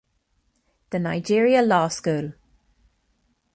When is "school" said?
1.89-2.33